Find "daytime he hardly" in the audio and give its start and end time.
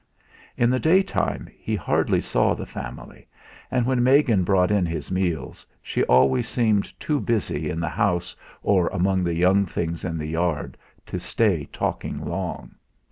0.79-2.21